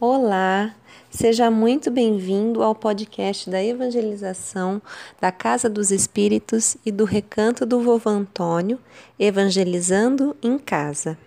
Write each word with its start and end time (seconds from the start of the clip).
Olá, 0.00 0.76
seja 1.10 1.50
muito 1.50 1.90
bem-vindo 1.90 2.62
ao 2.62 2.72
podcast 2.72 3.50
da 3.50 3.60
evangelização 3.60 4.80
da 5.20 5.32
Casa 5.32 5.68
dos 5.68 5.90
Espíritos 5.90 6.76
e 6.86 6.92
do 6.92 7.04
Recanto 7.04 7.66
do 7.66 7.80
Vovô 7.80 8.08
Antônio, 8.08 8.78
Evangelizando 9.18 10.36
em 10.40 10.56
Casa. 10.56 11.18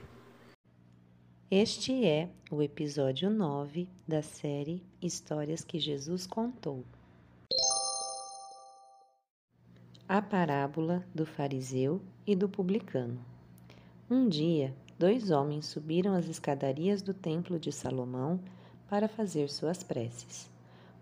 Este 1.51 2.05
é 2.05 2.29
o 2.49 2.61
episódio 2.61 3.29
9 3.29 3.89
da 4.07 4.21
série 4.21 4.81
Histórias 5.01 5.65
que 5.65 5.77
Jesus 5.77 6.25
Contou. 6.25 6.85
A 10.07 10.21
parábola 10.21 11.03
do 11.13 11.25
fariseu 11.25 12.01
e 12.25 12.37
do 12.37 12.47
publicano. 12.47 13.19
Um 14.09 14.29
dia, 14.29 14.73
dois 14.97 15.29
homens 15.29 15.65
subiram 15.65 16.13
as 16.13 16.29
escadarias 16.29 17.01
do 17.01 17.13
templo 17.13 17.59
de 17.59 17.73
Salomão 17.73 18.39
para 18.91 19.07
fazer 19.07 19.49
suas 19.49 19.81
preces. 19.81 20.51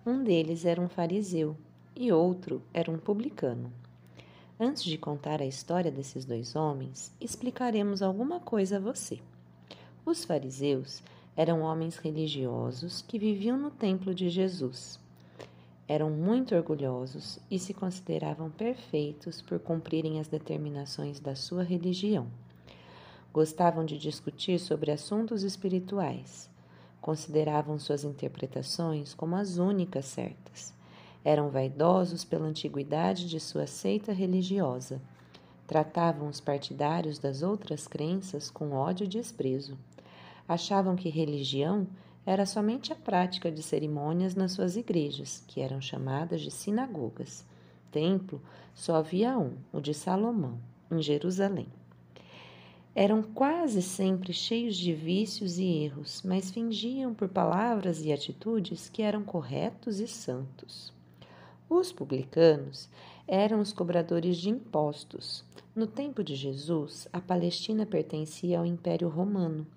Um 0.06 0.24
deles 0.24 0.64
era 0.64 0.80
um 0.80 0.88
fariseu 0.88 1.58
e 1.96 2.12
outro 2.12 2.62
era 2.72 2.92
um 2.92 3.00
publicano. 3.00 3.74
Antes 4.60 4.84
de 4.84 4.96
contar 4.96 5.42
a 5.42 5.46
história 5.48 5.90
desses 5.90 6.24
dois 6.24 6.56
homens, 6.56 7.12
explicaremos 7.20 8.04
alguma 8.04 8.40
coisa 8.40 8.78
a 8.78 8.80
você. 8.80 9.20
Os 10.06 10.24
fariseus 10.24 11.02
eram 11.36 11.62
homens 11.62 11.98
religiosos 11.98 13.02
que 13.02 13.18
viviam 13.18 13.58
no 13.58 13.72
templo 13.72 14.14
de 14.14 14.30
Jesus. 14.30 15.00
Eram 15.88 16.12
muito 16.12 16.54
orgulhosos 16.54 17.40
e 17.50 17.58
se 17.58 17.74
consideravam 17.74 18.52
perfeitos 18.52 19.42
por 19.42 19.58
cumprirem 19.58 20.20
as 20.20 20.28
determinações 20.28 21.20
da 21.20 21.34
sua 21.34 21.64
religião. 21.64 22.28
Gostavam 23.34 23.84
de 23.84 23.98
discutir 23.98 24.60
sobre 24.60 24.92
assuntos 24.92 25.42
espirituais 25.42 26.50
Consideravam 27.02 27.80
suas 27.80 28.04
interpretações 28.04 29.14
como 29.14 29.36
as 29.36 29.58
únicas 29.58 30.06
certas. 30.06 30.74
Eram 31.24 31.50
vaidosos 31.50 32.24
pela 32.24 32.46
antiguidade 32.46 33.28
de 33.28 33.40
sua 33.40 33.68
seita 33.68 34.12
religiosa. 34.12 35.02
Tratavam 35.68 36.28
os 36.28 36.40
partidários 36.40 37.20
das 37.20 37.42
outras 37.42 37.88
crenças 37.88 38.50
com 38.50 38.72
ódio 38.72 39.06
e 39.06 39.08
desprezo. 39.08 39.78
Achavam 40.48 40.96
que 40.96 41.10
religião 41.10 41.88
era 42.26 42.46
somente 42.46 42.92
a 42.92 42.96
prática 42.96 43.52
de 43.52 43.64
cerimônias 43.64 44.36
nas 44.36 44.52
suas 44.52 44.76
igrejas, 44.76 45.44
que 45.48 45.62
eram 45.62 45.82
chamadas 45.82 46.42
de 46.42 46.52
sinagogas. 46.52 47.46
Templo 47.92 48.42
só 48.74 48.96
havia 48.96 49.38
um, 49.38 49.54
o 49.74 49.80
de 49.80 49.94
Salomão, 49.94 50.60
em 50.92 51.02
Jerusalém. 51.02 51.68
Eram 52.96 53.22
quase 53.22 53.82
sempre 53.82 54.34
cheios 54.34 54.76
de 54.76 54.94
vícios 54.94 55.60
e 55.60 55.64
erros, 55.64 56.24
mas 56.26 56.50
fingiam 56.50 57.14
por 57.14 57.30
palavras 57.30 58.04
e 58.04 58.12
atitudes 58.12 58.90
que 58.90 59.04
eram 59.04 59.24
corretos 59.24 60.00
e 60.00 60.08
santos. 60.08 60.92
Os 61.70 61.92
publicanos 61.92 62.90
eram 63.28 63.60
os 63.60 63.72
cobradores 63.72 64.38
de 64.38 64.50
impostos. 64.50 65.46
No 65.76 65.86
tempo 65.86 66.24
de 66.24 66.36
Jesus, 66.36 67.08
a 67.14 67.22
Palestina 67.22 67.86
pertencia 67.86 68.58
ao 68.58 68.66
Império 68.66 69.08
Romano. 69.08 69.68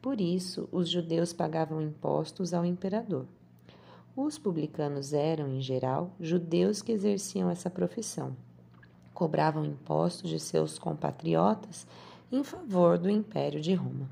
Por 0.00 0.18
isso, 0.18 0.66
os 0.72 0.88
judeus 0.88 1.34
pagavam 1.34 1.82
impostos 1.82 2.54
ao 2.54 2.64
imperador. 2.64 3.26
Os 4.16 4.38
publicanos 4.38 5.12
eram, 5.12 5.48
em 5.48 5.60
geral, 5.60 6.10
judeus 6.18 6.80
que 6.80 6.90
exerciam 6.90 7.50
essa 7.50 7.68
profissão. 7.68 8.34
Cobravam 9.12 9.62
impostos 9.62 10.30
de 10.30 10.40
seus 10.40 10.78
compatriotas 10.78 11.86
em 12.30 12.42
favor 12.42 12.98
do 12.98 13.08
Império 13.08 13.60
de 13.60 13.74
Roma. 13.74 14.08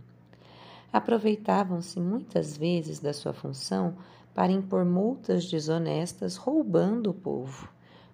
Aproveitavam-se 0.92 1.98
muitas 1.98 2.56
vezes 2.56 3.00
da 3.00 3.12
sua 3.12 3.32
função 3.32 3.96
para 4.34 4.52
impor 4.52 4.84
multas 4.84 5.46
desonestas 5.46 6.36
roubando 6.36 7.10
o 7.10 7.14
povo. 7.14 7.68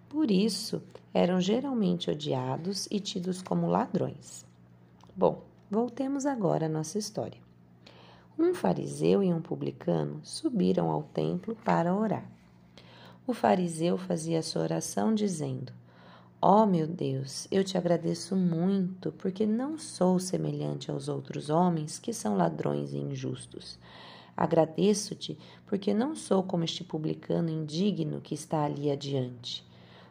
Por 0.09 0.31
isso, 0.31 0.83
eram 1.13 1.41
geralmente 1.41 2.11
odiados 2.11 2.87
e 2.91 2.99
tidos 2.99 3.43
como 3.43 3.67
ladrões. 3.67 4.45
Bom, 5.15 5.43
voltemos 5.71 6.25
agora 6.27 6.67
à 6.67 6.69
nossa 6.69 6.99
história. 6.99 7.41
Um 8.39 8.55
fariseu 8.55 9.23
e 9.23 9.33
um 9.33 9.41
publicano 9.41 10.21
subiram 10.23 10.91
ao 10.91 11.03
templo 11.03 11.55
para 11.65 11.95
orar. 11.95 12.27
O 13.27 13.35
fariseu 13.35 13.99
fazia 13.99 14.43
sua 14.43 14.63
oração 14.63 15.15
dizendo: 15.15 15.73
Ó 16.43 16.63
oh, 16.63 16.67
meu 16.67 16.87
Deus, 16.87 17.47
eu 17.51 17.63
te 17.63 17.77
agradeço 17.77 18.35
muito, 18.35 19.13
porque 19.13 19.45
não 19.45 19.77
sou 19.77 20.19
semelhante 20.19 20.91
aos 20.91 21.07
outros 21.07 21.51
homens 21.51 21.99
que 21.99 22.15
são 22.15 22.35
ladrões 22.35 22.95
e 22.95 22.97
injustos. 22.97 23.79
Agradeço-te, 24.35 25.39
porque 25.67 25.93
não 25.93 26.17
sou 26.17 26.43
como 26.43 26.65
este 26.65 26.83
publicano 26.83 27.51
indigno 27.51 28.23
que 28.23 28.35
está 28.35 28.65
ali 28.65 28.91
adiante. 28.91 29.63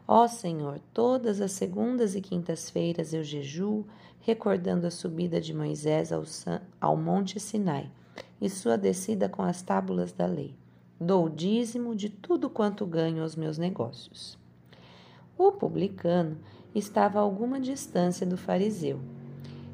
Ó 0.07 0.27
Senhor, 0.27 0.79
todas 0.93 1.41
as 1.41 1.53
segundas 1.53 2.13
e 2.13 2.21
quintas-feiras 2.21 3.11
eu 3.11 3.23
jejuo, 3.23 3.87
recordando 4.21 4.85
a 4.85 4.91
subida 4.91 5.41
de 5.41 5.51
Moisés 5.51 6.11
ao, 6.11 6.23
ao 6.79 6.95
Monte 6.95 7.39
Sinai 7.39 7.89
e 8.39 8.47
sua 8.51 8.77
descida 8.77 9.27
com 9.27 9.41
as 9.41 9.63
tábulas 9.63 10.11
da 10.11 10.27
lei. 10.27 10.53
Dou 11.01 11.27
dízimo 11.27 11.95
de 11.95 12.07
tudo 12.07 12.51
quanto 12.51 12.85
ganho 12.85 13.23
aos 13.23 13.35
meus 13.35 13.57
negócios. 13.57 14.37
O 15.39 15.53
publicano 15.53 16.37
estava 16.75 17.17
a 17.17 17.21
alguma 17.21 17.61
distância 17.61 18.27
do 18.27 18.35
fariseu. 18.35 18.99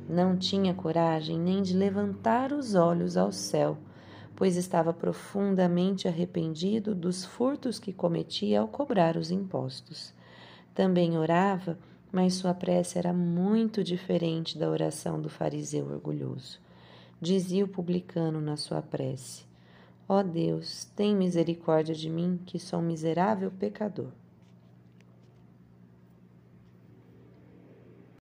Não 0.08 0.38
tinha 0.38 0.76
coragem 0.76 1.40
nem 1.40 1.64
de 1.64 1.76
levantar 1.76 2.54
os 2.54 2.76
olhos 2.76 3.18
ao 3.18 3.32
céu, 3.32 3.76
pois 4.36 4.58
estava 4.58 4.94
profundamente 4.94 6.08
arrependido 6.08 6.94
dos 6.94 7.26
furtos 7.26 7.80
que 7.80 7.92
cometia 7.92 8.60
ao 8.60 8.68
cobrar 8.68 9.18
os 9.18 9.32
impostos. 9.32 10.14
Também 10.72 11.18
orava, 11.18 11.80
mas 12.12 12.36
sua 12.36 12.54
prece 12.54 13.00
era 13.00 13.12
muito 13.12 13.84
diferente 13.84 14.60
da 14.60 14.70
oração 14.70 15.20
do 15.20 15.30
fariseu 15.30 15.88
orgulhoso. 15.88 16.60
Dizia 17.20 17.66
o 17.66 17.68
publicano 17.68 18.40
na 18.40 18.56
sua 18.56 18.84
prece: 18.84 19.46
Ó 20.08 20.20
oh 20.20 20.24
Deus, 20.24 20.86
tem 20.96 21.16
misericórdia 21.16 21.96
de 21.96 22.08
mim, 22.08 22.40
que 22.46 22.60
sou 22.60 22.78
um 22.78 22.84
miserável 22.84 23.50
pecador. 23.50 24.12